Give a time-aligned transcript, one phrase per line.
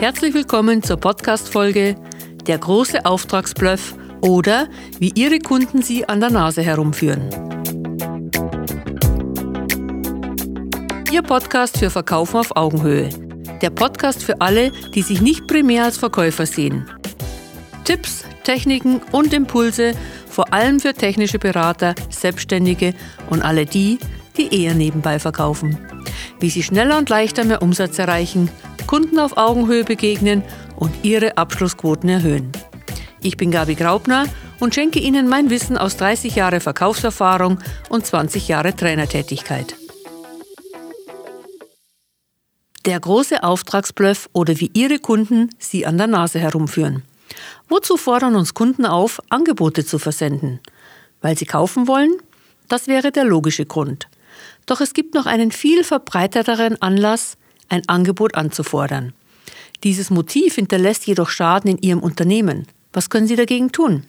[0.00, 1.96] Herzlich willkommen zur Podcast-Folge
[2.46, 4.68] Der große Auftragsbluff oder
[5.00, 7.28] wie Ihre Kunden Sie an der Nase herumführen.
[11.10, 13.08] Ihr Podcast für Verkaufen auf Augenhöhe.
[13.60, 16.88] Der Podcast für alle, die sich nicht primär als Verkäufer sehen.
[17.82, 19.94] Tipps, Techniken und Impulse,
[20.30, 22.94] vor allem für technische Berater, Selbstständige
[23.30, 23.98] und alle die,
[24.36, 25.76] die eher nebenbei verkaufen.
[26.38, 28.48] Wie sie schneller und leichter mehr Umsatz erreichen
[28.88, 30.42] Kunden auf Augenhöhe begegnen
[30.74, 32.50] und ihre Abschlussquoten erhöhen.
[33.20, 34.24] Ich bin Gabi Graubner
[34.60, 37.58] und schenke Ihnen mein Wissen aus 30 Jahre Verkaufserfahrung
[37.90, 39.76] und 20 Jahre Trainertätigkeit.
[42.86, 47.02] Der große Auftragsbluff oder wie Ihre Kunden Sie an der Nase herumführen.
[47.68, 50.60] Wozu fordern uns Kunden auf, Angebote zu versenden?
[51.20, 52.12] Weil sie kaufen wollen?
[52.68, 54.08] Das wäre der logische Grund.
[54.64, 57.37] Doch es gibt noch einen viel verbreiteteren Anlass,
[57.68, 59.12] ein Angebot anzufordern.
[59.84, 62.66] Dieses Motiv hinterlässt jedoch Schaden in Ihrem Unternehmen.
[62.92, 64.04] Was können Sie dagegen tun?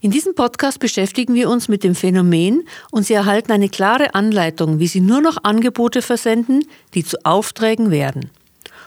[0.00, 4.78] In diesem Podcast beschäftigen wir uns mit dem Phänomen und Sie erhalten eine klare Anleitung,
[4.78, 8.30] wie Sie nur noch Angebote versenden, die zu Aufträgen werden.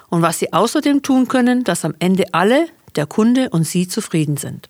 [0.10, 4.38] Und was Sie außerdem tun können, dass am Ende alle, der Kunde und Sie zufrieden
[4.38, 4.70] sind.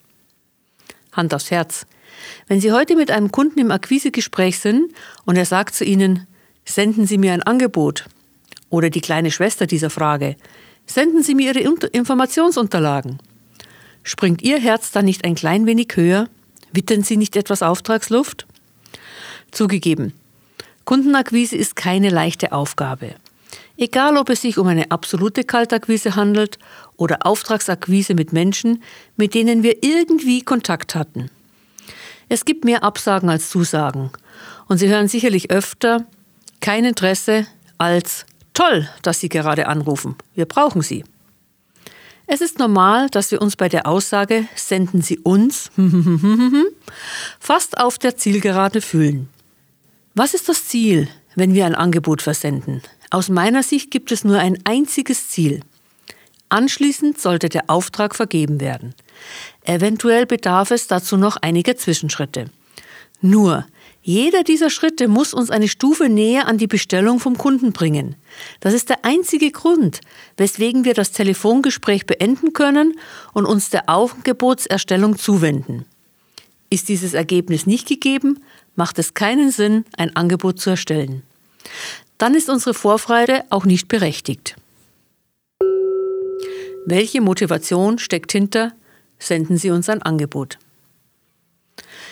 [1.11, 1.85] Hand aufs Herz.
[2.47, 4.93] Wenn Sie heute mit einem Kunden im Akquisegespräch sind
[5.25, 6.27] und er sagt zu Ihnen,
[6.65, 8.05] senden Sie mir ein Angebot,
[8.69, 10.35] oder die kleine Schwester dieser Frage.
[10.85, 13.19] Senden Sie mir Ihre Informationsunterlagen.
[14.03, 16.27] Springt Ihr Herz dann nicht ein klein wenig höher?
[16.71, 18.47] Wittern Sie nicht etwas Auftragsluft?
[19.51, 20.13] Zugegeben,
[20.85, 23.15] Kundenakquise ist keine leichte Aufgabe.
[23.77, 26.59] Egal, ob es sich um eine absolute Kaltakquise handelt
[26.97, 28.83] oder Auftragsakquise mit Menschen,
[29.15, 31.29] mit denen wir irgendwie Kontakt hatten.
[32.27, 34.11] Es gibt mehr Absagen als Zusagen.
[34.67, 36.05] Und Sie hören sicherlich öfter
[36.59, 37.47] kein Interesse
[37.77, 38.25] als
[38.59, 40.17] Toll, dass Sie gerade anrufen.
[40.35, 41.05] Wir brauchen Sie.
[42.27, 45.71] Es ist normal, dass wir uns bei der Aussage senden Sie uns
[47.39, 49.29] fast auf der Zielgerade fühlen.
[50.13, 52.81] Was ist das Ziel, wenn wir ein Angebot versenden?
[53.11, 55.61] Aus meiner Sicht gibt es nur ein einziges Ziel.
[56.49, 58.93] Anschließend sollte der Auftrag vergeben werden.
[59.63, 62.47] Eventuell bedarf es dazu noch einiger Zwischenschritte.
[63.21, 63.65] Nur,
[64.01, 68.15] jeder dieser Schritte muss uns eine Stufe näher an die Bestellung vom Kunden bringen.
[68.59, 69.99] Das ist der einzige Grund,
[70.37, 72.97] weswegen wir das Telefongespräch beenden können
[73.33, 75.85] und uns der Aufgebotserstellung zuwenden.
[76.69, 78.39] Ist dieses Ergebnis nicht gegeben,
[78.75, 81.23] macht es keinen Sinn, ein Angebot zu erstellen.
[82.17, 84.55] Dann ist unsere Vorfreude auch nicht berechtigt.
[86.85, 88.71] Welche Motivation steckt hinter?
[89.19, 90.57] Senden Sie uns ein Angebot.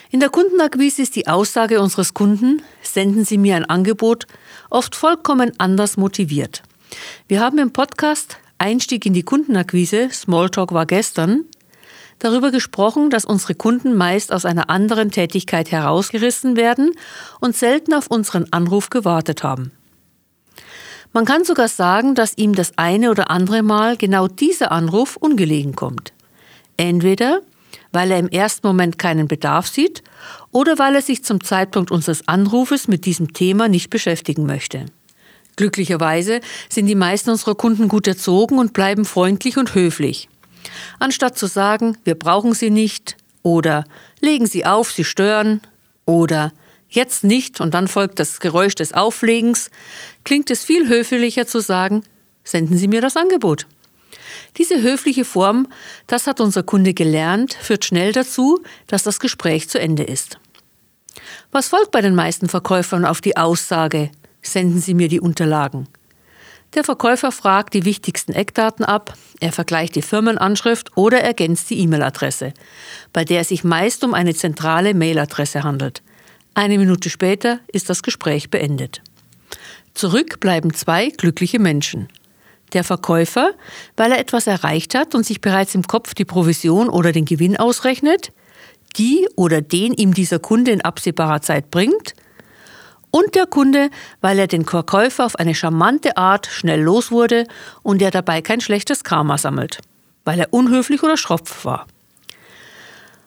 [0.10, 4.26] In der Kundenakquise ist die Aussage unseres Kunden, senden Sie mir ein Angebot,
[4.70, 6.64] oft vollkommen anders motiviert.
[7.28, 11.44] Wir haben im Podcast Einstieg in die Kundenakquise, Smalltalk war gestern,
[12.20, 16.92] darüber gesprochen, dass unsere Kunden meist aus einer anderen Tätigkeit herausgerissen werden
[17.42, 19.72] und selten auf unseren Anruf gewartet haben.
[21.12, 25.76] Man kann sogar sagen, dass ihm das eine oder andere Mal genau dieser Anruf ungelegen
[25.76, 26.14] kommt.
[26.78, 27.42] Entweder
[27.92, 30.04] weil er im ersten Moment keinen Bedarf sieht
[30.52, 34.86] oder weil er sich zum Zeitpunkt unseres Anrufes mit diesem Thema nicht beschäftigen möchte.
[35.56, 40.30] Glücklicherweise sind die meisten unserer Kunden gut erzogen und bleiben freundlich und höflich.
[41.00, 43.86] Anstatt zu sagen, wir brauchen sie nicht oder
[44.20, 45.62] legen Sie auf, Sie stören
[46.06, 46.52] oder
[46.90, 49.72] jetzt nicht und dann folgt das Geräusch des Auflegens,
[50.24, 52.04] klingt es viel höflicher zu sagen,
[52.44, 53.66] senden Sie mir das Angebot.
[54.58, 55.68] Diese höfliche Form,
[56.08, 60.40] das hat unser Kunde gelernt, führt schnell dazu, dass das Gespräch zu Ende ist.
[61.52, 64.10] Was folgt bei den meisten Verkäufern auf die Aussage,
[64.42, 65.88] senden Sie mir die Unterlagen?
[66.74, 72.54] Der Verkäufer fragt die wichtigsten Eckdaten ab, er vergleicht die Firmenanschrift oder ergänzt die E-Mail-Adresse,
[73.14, 76.02] bei der es sich meist um eine zentrale Mail-Adresse handelt.
[76.56, 79.02] Eine Minute später ist das Gespräch beendet.
[79.94, 82.10] Zurück bleiben zwei glückliche Menschen
[82.74, 83.52] der Verkäufer,
[83.96, 87.58] weil er etwas erreicht hat und sich bereits im Kopf die Provision oder den Gewinn
[87.58, 88.32] ausrechnet,
[88.98, 92.14] die oder den ihm dieser Kunde in absehbarer Zeit bringt,
[93.10, 93.90] und der Kunde,
[94.22, 97.48] weil er den Verkäufer auf eine charmante Art schnell los wurde
[97.82, 99.80] und er dabei kein schlechtes Karma sammelt,
[100.26, 101.88] weil er unhöflich oder schropf war.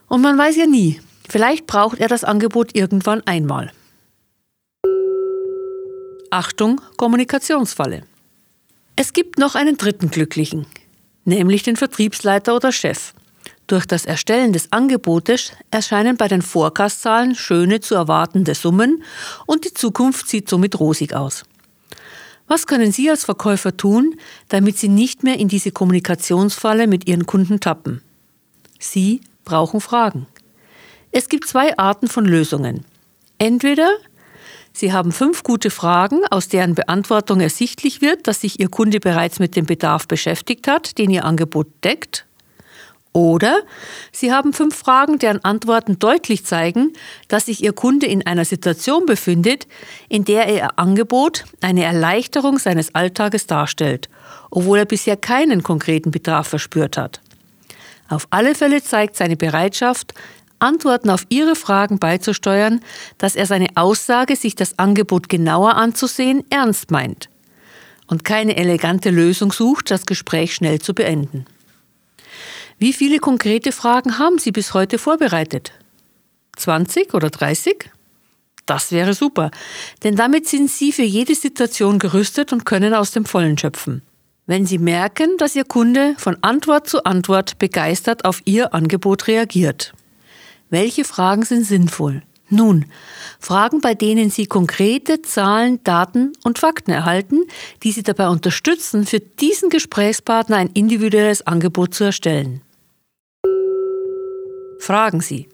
[0.09, 3.73] Und man weiß ja nie, vielleicht braucht er das Angebot irgendwann einmal.
[6.31, 8.03] Achtung, Kommunikationsfalle.
[9.03, 10.67] Es gibt noch einen dritten Glücklichen,
[11.25, 13.15] nämlich den Vertriebsleiter oder Chef.
[13.67, 19.03] Durch das Erstellen des Angebotes erscheinen bei den Forecast-Zahlen schöne zu erwartende Summen
[19.47, 21.47] und die Zukunft sieht somit rosig aus.
[22.47, 24.17] Was können Sie als Verkäufer tun,
[24.51, 28.03] damit Sie nicht mehr in diese Kommunikationsfalle mit Ihren Kunden tappen?
[28.79, 30.27] Sie brauchen Fragen.
[31.11, 32.85] Es gibt zwei Arten von Lösungen.
[33.39, 33.89] Entweder
[34.81, 39.39] Sie haben fünf gute Fragen, aus deren Beantwortung ersichtlich wird, dass sich Ihr Kunde bereits
[39.39, 42.25] mit dem Bedarf beschäftigt hat, den Ihr Angebot deckt.
[43.13, 43.61] Oder
[44.11, 46.95] Sie haben fünf Fragen, deren Antworten deutlich zeigen,
[47.29, 49.67] dass sich Ihr Kunde in einer Situation befindet,
[50.09, 54.09] in der Ihr Angebot eine Erleichterung seines Alltages darstellt,
[54.51, 57.21] obwohl er bisher keinen konkreten Bedarf verspürt hat.
[58.09, 60.15] Auf alle Fälle zeigt seine Bereitschaft,
[60.61, 62.81] Antworten auf Ihre Fragen beizusteuern,
[63.19, 67.29] dass er seine Aussage, sich das Angebot genauer anzusehen, ernst meint
[68.11, 71.47] und keine elegante Lösung sucht, das Gespräch schnell zu beenden.
[72.79, 75.73] Wie viele konkrete Fragen haben Sie bis heute vorbereitet?
[76.57, 77.91] 20 oder 30?
[78.67, 79.51] Das wäre super,
[80.03, 84.03] denn damit sind Sie für jede Situation gerüstet und können aus dem Vollen schöpfen.
[84.47, 89.93] Wenn Sie merken, dass Ihr Kunde von Antwort zu Antwort begeistert auf Ihr Angebot reagiert.
[90.71, 92.23] Welche Fragen sind sinnvoll?
[92.49, 92.87] Nun,
[93.39, 97.45] Fragen, bei denen Sie konkrete Zahlen, Daten und Fakten erhalten,
[97.83, 102.63] die Sie dabei unterstützen, für diesen Gesprächspartner ein individuelles Angebot zu erstellen.
[104.79, 105.49] Fragen Sie.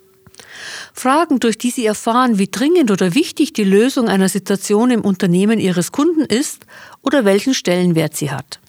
[0.94, 5.58] Fragen, durch die Sie erfahren, wie dringend oder wichtig die Lösung einer Situation im Unternehmen
[5.58, 6.64] Ihres Kunden ist
[7.02, 8.60] oder welchen Stellenwert sie hat.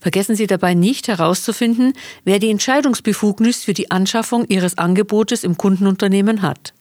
[0.00, 1.92] Vergessen Sie dabei nicht herauszufinden,
[2.24, 6.72] wer die Entscheidungsbefugnis für die Anschaffung Ihres Angebotes im Kundenunternehmen hat.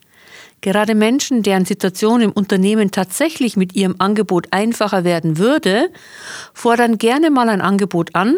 [0.62, 5.90] Gerade Menschen, deren Situation im Unternehmen tatsächlich mit ihrem Angebot einfacher werden würde,
[6.54, 8.38] fordern gerne mal ein Angebot an,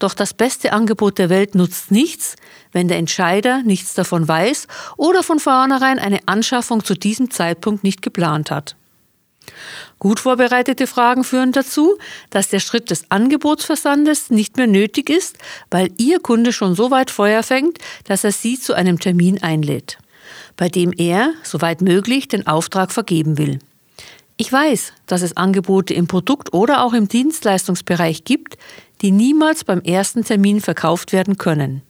[0.00, 2.34] doch das beste Angebot der Welt nutzt nichts,
[2.72, 4.66] wenn der Entscheider nichts davon weiß
[4.96, 8.74] oder von vornherein eine Anschaffung zu diesem Zeitpunkt nicht geplant hat.
[9.98, 11.96] Gut vorbereitete Fragen führen dazu,
[12.30, 15.38] dass der Schritt des Angebotsversandes nicht mehr nötig ist,
[15.70, 19.98] weil Ihr Kunde schon so weit Feuer fängt, dass er Sie zu einem Termin einlädt,
[20.56, 23.58] bei dem er, soweit möglich, den Auftrag vergeben will.
[24.36, 28.58] Ich weiß, dass es Angebote im Produkt- oder auch im Dienstleistungsbereich gibt,
[29.00, 31.82] die niemals beim ersten Termin verkauft werden können.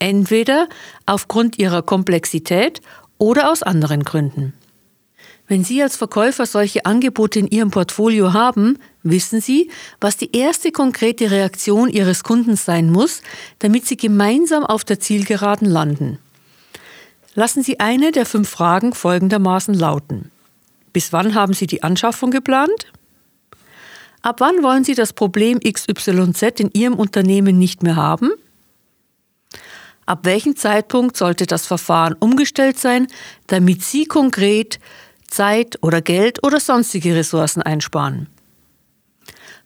[0.00, 0.68] Entweder
[1.06, 2.80] aufgrund ihrer Komplexität
[3.18, 4.54] oder aus anderen Gründen.
[5.48, 10.70] Wenn Sie als Verkäufer solche Angebote in Ihrem Portfolio haben, wissen Sie, was die erste
[10.70, 13.22] konkrete Reaktion Ihres Kundens sein muss,
[13.58, 16.18] damit Sie gemeinsam auf der Zielgeraden landen.
[17.34, 20.30] Lassen Sie eine der fünf Fragen folgendermaßen lauten.
[20.92, 22.92] Bis wann haben Sie die Anschaffung geplant?
[24.20, 28.30] Ab wann wollen Sie das Problem XYZ in Ihrem Unternehmen nicht mehr haben?
[30.04, 33.06] Ab welchem Zeitpunkt sollte das Verfahren umgestellt sein,
[33.46, 34.78] damit Sie konkret
[35.32, 38.28] Zeit oder Geld oder sonstige Ressourcen einsparen?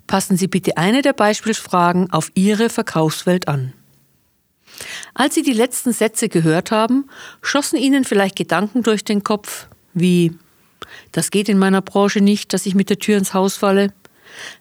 [0.07, 3.73] Passen Sie bitte eine der Beispielsfragen auf Ihre Verkaufswelt an.
[5.15, 7.09] Als Sie die letzten Sätze gehört haben,
[7.43, 10.37] schossen Ihnen vielleicht Gedanken durch den Kopf wie
[11.11, 13.93] das geht in meiner Branche nicht, dass ich mit der Tür ins Haus falle.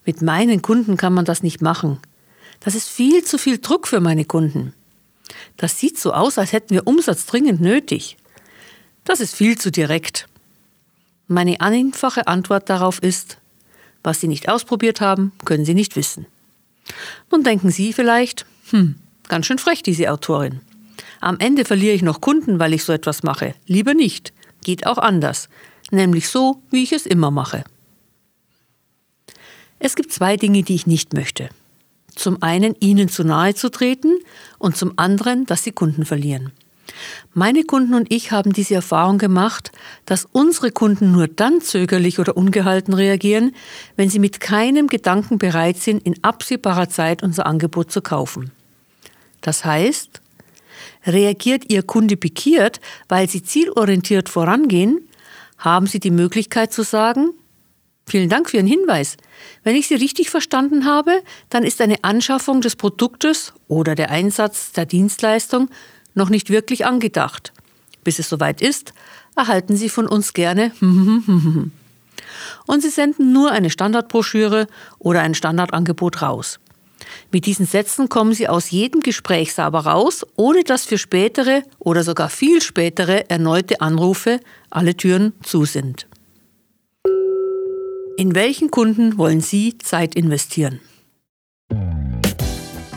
[0.06, 2.00] Mit meinen Kunden kann man das nicht machen.
[2.62, 4.74] Das ist viel zu viel Druck für meine Kunden.
[5.58, 8.18] Das sieht so aus, als hätten wir Umsatz dringend nötig.
[9.04, 10.28] Das ist viel zu direkt.
[11.27, 13.38] Meine einfache Antwort darauf ist,
[14.04, 16.27] was Sie nicht ausprobiert haben, können Sie nicht wissen.
[17.32, 18.96] Nun denken Sie vielleicht, hm,
[19.27, 20.62] ganz schön frech diese Autorin.
[21.22, 23.55] Am Ende verliere ich noch Kunden, weil ich so etwas mache.
[23.65, 24.34] Lieber nicht.
[24.63, 25.50] Geht auch anders
[25.91, 27.63] nämlich so, wie ich es immer mache.
[29.79, 31.50] Es gibt zwei Dinge, die ich nicht möchte.
[32.15, 34.13] Zum einen Ihnen zu nahe zu treten
[34.58, 36.51] und zum anderen, dass Sie Kunden verlieren.
[37.34, 39.72] Meine Kunden und ich haben diese Erfahrung gemacht,
[40.06, 43.54] dass unsere Kunden nur dann zögerlich oder ungehalten reagieren,
[43.96, 48.52] wenn sie mit keinem Gedanken bereit sind, in absehbarer Zeit unser Angebot zu kaufen.
[49.42, 50.22] Das heißt,
[51.06, 55.08] reagiert Ihr Kunde pikiert, weil Sie zielorientiert vorangehen,
[55.58, 57.32] haben Sie die Möglichkeit zu sagen,
[58.08, 59.18] Vielen Dank für Ihren Hinweis.
[59.64, 64.72] Wenn ich Sie richtig verstanden habe, dann ist eine Anschaffung des Produktes oder der Einsatz
[64.74, 65.70] der Dienstleistung
[66.15, 67.53] noch nicht wirklich angedacht.
[68.03, 68.93] Bis es soweit ist,
[69.36, 71.72] erhalten Sie von uns gerne und
[72.81, 74.67] Sie senden nur eine Standardbroschüre
[75.00, 76.60] oder ein Standardangebot raus.
[77.31, 82.03] Mit diesen Sätzen kommen Sie aus jedem Gespräch sauber raus, ohne dass für spätere oder
[82.03, 86.07] sogar viel spätere erneute Anrufe alle Türen zu sind.
[88.17, 90.79] In welchen Kunden wollen Sie Zeit investieren?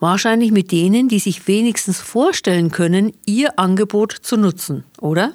[0.00, 5.32] Wahrscheinlich mit denen, die sich wenigstens vorstellen können, Ihr Angebot zu nutzen, oder?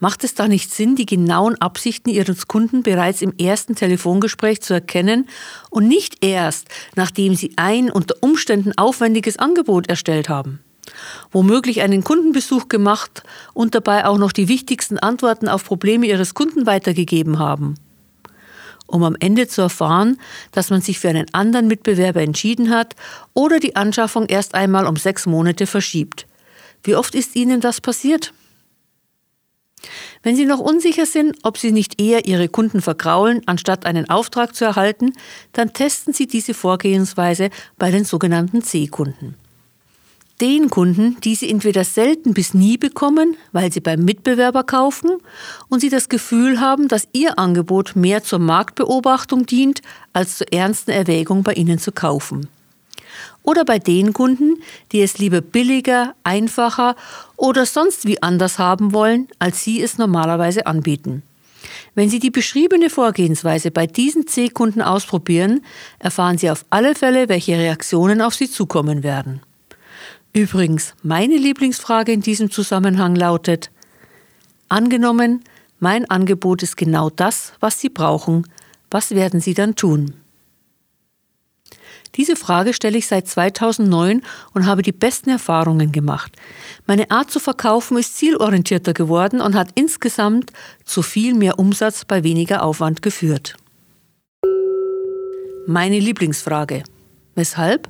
[0.00, 4.74] Macht es da nicht Sinn, die genauen Absichten Ihres Kunden bereits im ersten Telefongespräch zu
[4.74, 5.28] erkennen
[5.70, 10.60] und nicht erst, nachdem Sie ein unter Umständen aufwendiges Angebot erstellt haben?
[11.32, 13.22] Womöglich einen Kundenbesuch gemacht
[13.54, 17.74] und dabei auch noch die wichtigsten Antworten auf Probleme Ihres Kunden weitergegeben haben?
[18.88, 20.18] Um am Ende zu erfahren,
[20.50, 22.96] dass man sich für einen anderen Mitbewerber entschieden hat
[23.34, 26.26] oder die Anschaffung erst einmal um sechs Monate verschiebt.
[26.82, 28.32] Wie oft ist Ihnen das passiert?
[30.24, 34.56] Wenn Sie noch unsicher sind, ob Sie nicht eher Ihre Kunden vergraulen, anstatt einen Auftrag
[34.56, 35.12] zu erhalten,
[35.52, 39.36] dann testen Sie diese Vorgehensweise bei den sogenannten C-Kunden
[40.40, 45.10] den Kunden, die sie entweder selten bis nie bekommen, weil sie beim Mitbewerber kaufen
[45.68, 50.92] und sie das Gefühl haben, dass ihr Angebot mehr zur Marktbeobachtung dient, als zur ernsten
[50.92, 52.48] Erwägung bei ihnen zu kaufen.
[53.42, 56.96] Oder bei den Kunden, die es lieber billiger, einfacher
[57.36, 61.22] oder sonst wie anders haben wollen, als sie es normalerweise anbieten.
[61.94, 65.64] Wenn Sie die beschriebene Vorgehensweise bei diesen C-Kunden ausprobieren,
[65.98, 69.40] erfahren Sie auf alle Fälle, welche Reaktionen auf Sie zukommen werden.
[70.32, 73.70] Übrigens, meine Lieblingsfrage in diesem Zusammenhang lautet,
[74.68, 75.42] angenommen,
[75.80, 78.46] mein Angebot ist genau das, was Sie brauchen,
[78.90, 80.14] was werden Sie dann tun?
[82.14, 84.22] Diese Frage stelle ich seit 2009
[84.54, 86.32] und habe die besten Erfahrungen gemacht.
[86.86, 90.52] Meine Art zu verkaufen ist zielorientierter geworden und hat insgesamt
[90.84, 93.56] zu viel mehr Umsatz bei weniger Aufwand geführt.
[95.66, 96.82] Meine Lieblingsfrage.
[97.34, 97.88] Weshalb?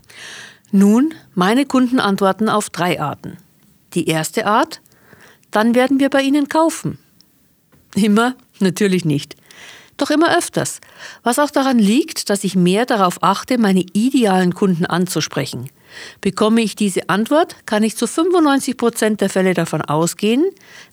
[0.70, 3.38] Nun, meine Kunden antworten auf drei Arten.
[3.94, 4.82] Die erste Art,
[5.50, 6.98] dann werden wir bei Ihnen kaufen.
[7.94, 8.34] Immer?
[8.60, 9.34] Natürlich nicht.
[9.96, 10.80] Doch immer öfters,
[11.25, 15.70] was auch daran liegt, dass ich mehr darauf achte, meine idealen Kunden anzusprechen.
[16.20, 20.44] Bekomme ich diese Antwort, kann ich zu 95 Prozent der Fälle davon ausgehen,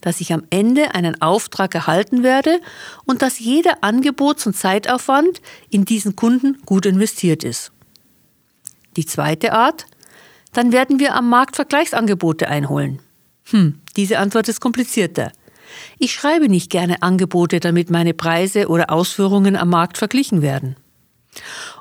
[0.02, 2.60] dass ich am Ende einen Auftrag erhalten werde
[3.06, 5.40] und dass jeder Angebots- und Zeitaufwand
[5.70, 7.72] in diesen Kunden gut investiert ist.
[8.98, 9.86] Die zweite Art,
[10.54, 13.00] dann werden wir am Markt Vergleichsangebote einholen.
[13.50, 15.32] Hm, diese Antwort ist komplizierter.
[16.00, 20.76] Ich schreibe nicht gerne Angebote, damit meine Preise oder Ausführungen am Markt verglichen werden.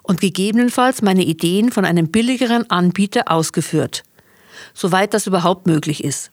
[0.03, 4.03] Und gegebenenfalls meine Ideen von einem billigeren Anbieter ausgeführt.
[4.75, 6.31] Soweit das überhaupt möglich ist.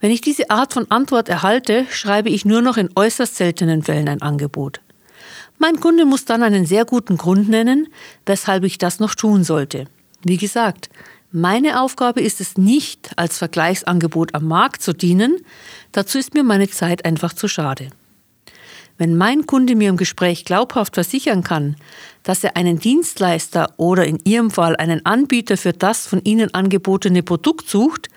[0.00, 4.08] Wenn ich diese Art von Antwort erhalte, schreibe ich nur noch in äußerst seltenen Fällen
[4.08, 4.80] ein Angebot.
[5.58, 7.88] Mein Kunde muss dann einen sehr guten Grund nennen,
[8.26, 9.86] weshalb ich das noch tun sollte.
[10.24, 10.88] Wie gesagt,
[11.32, 15.38] meine Aufgabe ist es nicht, als Vergleichsangebot am Markt zu dienen,
[15.90, 17.88] dazu ist mir meine Zeit einfach zu schade.
[18.98, 21.76] Wenn mein Kunde mir im Gespräch glaubhaft versichern kann,
[22.22, 27.22] dass er einen Dienstleister oder in Ihrem Fall einen Anbieter für das von Ihnen angebotene
[27.22, 28.08] Produkt sucht,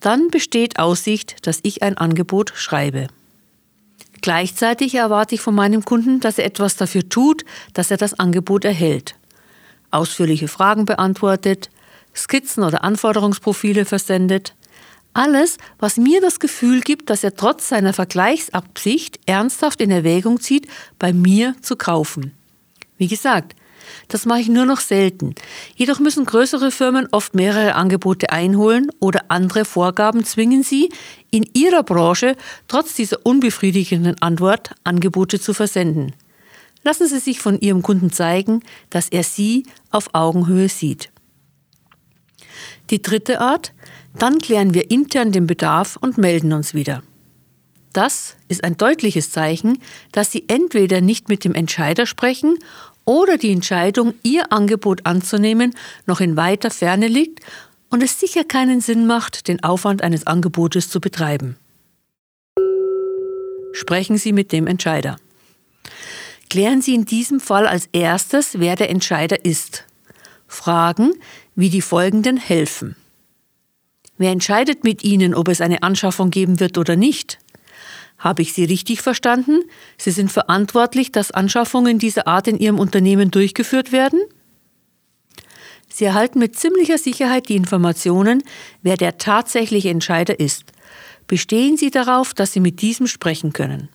[0.00, 3.08] dann besteht Aussicht, dass ich ein Angebot schreibe.
[4.20, 8.64] Gleichzeitig erwarte ich von meinem Kunden, dass er etwas dafür tut, dass er das Angebot
[8.66, 9.16] erhält
[9.90, 11.70] ausführliche Fragen beantwortet,
[12.14, 14.54] Skizzen oder Anforderungsprofile versendet.
[15.12, 20.68] Alles, was mir das Gefühl gibt, dass er trotz seiner Vergleichsabsicht ernsthaft in Erwägung zieht,
[20.98, 22.32] bei mir zu kaufen.
[22.96, 23.56] Wie gesagt,
[24.08, 25.34] das mache ich nur noch selten.
[25.74, 30.90] Jedoch müssen größere Firmen oft mehrere Angebote einholen oder andere Vorgaben zwingen sie,
[31.30, 32.36] in ihrer Branche
[32.68, 36.12] trotz dieser unbefriedigenden Antwort Angebote zu versenden.
[36.82, 41.10] Lassen Sie sich von Ihrem Kunden zeigen, dass er Sie auf Augenhöhe sieht.
[42.90, 43.72] Die dritte Art,
[44.18, 47.02] dann klären wir intern den Bedarf und melden uns wieder.
[47.92, 49.78] Das ist ein deutliches Zeichen,
[50.12, 52.58] dass Sie entweder nicht mit dem Entscheider sprechen
[53.04, 55.74] oder die Entscheidung, Ihr Angebot anzunehmen,
[56.06, 57.40] noch in weiter Ferne liegt
[57.90, 61.56] und es sicher keinen Sinn macht, den Aufwand eines Angebotes zu betreiben.
[63.72, 65.16] Sprechen Sie mit dem Entscheider.
[66.50, 69.86] Klären Sie in diesem Fall als erstes, wer der Entscheider ist.
[70.48, 71.12] Fragen,
[71.54, 72.96] wie die folgenden helfen.
[74.18, 77.38] Wer entscheidet mit Ihnen, ob es eine Anschaffung geben wird oder nicht?
[78.18, 79.62] Habe ich Sie richtig verstanden?
[79.96, 84.20] Sie sind verantwortlich, dass Anschaffungen dieser Art in Ihrem Unternehmen durchgeführt werden?
[85.88, 88.42] Sie erhalten mit ziemlicher Sicherheit die Informationen,
[88.82, 90.64] wer der tatsächliche Entscheider ist.
[91.28, 93.88] bestehen Sie darauf, dass Sie mit diesem sprechen können.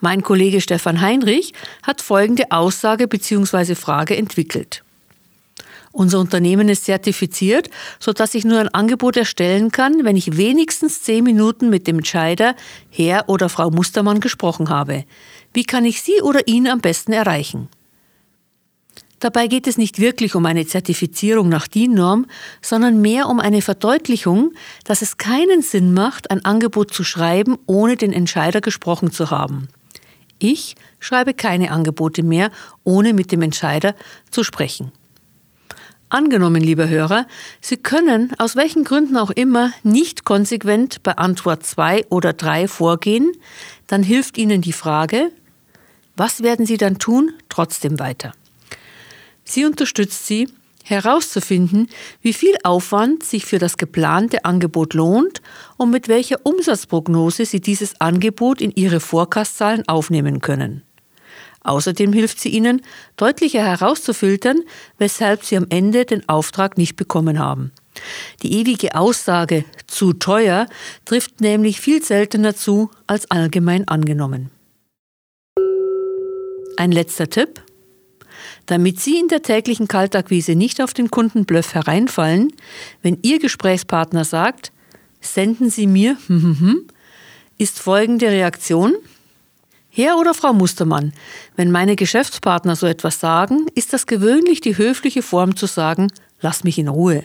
[0.00, 1.52] Mein Kollege Stefan Heinrich
[1.82, 3.74] hat folgende Aussage bzw.
[3.74, 4.82] Frage entwickelt.
[5.92, 11.24] Unser Unternehmen ist zertifiziert, sodass ich nur ein Angebot erstellen kann, wenn ich wenigstens zehn
[11.24, 12.54] Minuten mit dem Entscheider,
[12.88, 15.04] Herr oder Frau Mustermann, gesprochen habe.
[15.52, 17.68] Wie kann ich Sie oder ihn am besten erreichen?
[19.18, 22.24] Dabei geht es nicht wirklich um eine Zertifizierung nach DIN-Norm,
[22.62, 24.52] sondern mehr um eine Verdeutlichung,
[24.84, 29.68] dass es keinen Sinn macht, ein Angebot zu schreiben, ohne den Entscheider gesprochen zu haben.
[30.40, 32.50] Ich schreibe keine Angebote mehr,
[32.82, 33.94] ohne mit dem Entscheider
[34.30, 34.90] zu sprechen.
[36.08, 37.26] Angenommen, lieber Hörer,
[37.60, 43.30] Sie können aus welchen Gründen auch immer nicht konsequent bei Antwort 2 oder 3 vorgehen,
[43.86, 45.30] dann hilft Ihnen die Frage,
[46.16, 48.32] was werden Sie dann tun, trotzdem weiter.
[49.44, 50.48] Sie unterstützt Sie,
[50.84, 51.88] herauszufinden,
[52.22, 55.42] wie viel Aufwand sich für das geplante Angebot lohnt
[55.76, 60.82] und mit welcher Umsatzprognose Sie dieses Angebot in Ihre Vorkastzahlen aufnehmen können.
[61.62, 62.82] Außerdem hilft sie Ihnen,
[63.16, 64.62] deutlicher herauszufiltern,
[64.98, 67.72] weshalb Sie am Ende den Auftrag nicht bekommen haben.
[68.42, 70.66] Die ewige Aussage zu teuer
[71.04, 74.50] trifft nämlich viel seltener zu als allgemein angenommen.
[76.76, 77.62] Ein letzter Tipp.
[78.66, 82.52] Damit Sie in der täglichen Kaltakquise nicht auf den Kundenbluff hereinfallen,
[83.02, 84.72] wenn Ihr Gesprächspartner sagt,
[85.20, 86.16] senden Sie mir,
[87.58, 88.94] ist folgende Reaktion–
[89.92, 91.12] Herr oder Frau Mustermann,
[91.56, 96.62] wenn meine Geschäftspartner so etwas sagen, ist das gewöhnlich die höfliche Form zu sagen, lass
[96.62, 97.24] mich in Ruhe.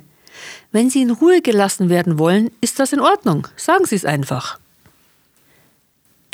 [0.71, 3.47] Wenn Sie in Ruhe gelassen werden wollen, ist das in Ordnung.
[3.55, 4.59] Sagen Sie es einfach.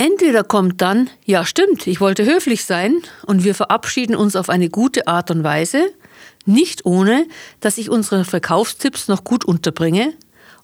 [0.02, 4.68] Entweder kommt dann, ja stimmt, ich wollte höflich sein und wir verabschieden uns auf eine
[4.68, 5.94] gute Art und Weise,
[6.44, 7.28] nicht ohne,
[7.60, 10.14] dass ich unsere Verkaufstipps noch gut unterbringe,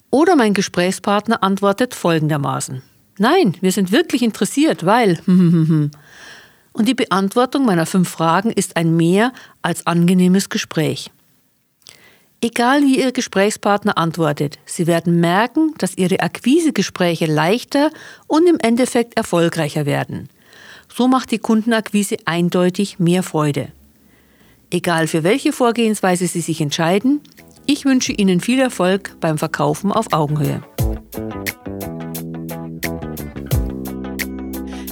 [0.10, 2.82] oder mein Gesprächspartner antwortet folgendermaßen.
[3.20, 5.20] Nein, wir sind wirklich interessiert, weil.
[5.28, 11.12] Und die Beantwortung meiner fünf Fragen ist ein mehr als angenehmes Gespräch.
[12.40, 17.90] Egal wie Ihr Gesprächspartner antwortet, Sie werden merken, dass Ihre Akquisegespräche leichter
[18.28, 20.30] und im Endeffekt erfolgreicher werden.
[20.94, 23.70] So macht die Kundenakquise eindeutig mehr Freude.
[24.70, 27.22] Egal für welche Vorgehensweise Sie sich entscheiden,
[27.66, 30.62] ich wünsche Ihnen viel Erfolg beim Verkaufen auf Augenhöhe.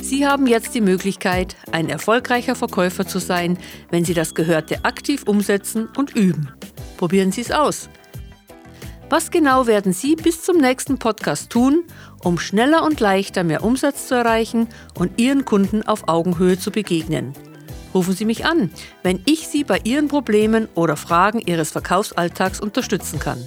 [0.01, 3.60] Sie haben jetzt die Möglichkeit, ein erfolgreicher Verkäufer zu sein,
[3.91, 6.49] wenn Sie das Gehörte aktiv umsetzen und üben.
[6.97, 7.89] Probieren Sie es aus.
[9.10, 11.84] Was genau werden Sie bis zum nächsten Podcast tun,
[12.23, 17.34] um schneller und leichter mehr Umsatz zu erreichen und Ihren Kunden auf Augenhöhe zu begegnen?
[17.93, 18.71] Rufen Sie mich an,
[19.03, 23.38] wenn ich Sie bei Ihren Problemen oder Fragen Ihres Verkaufsalltags unterstützen kann.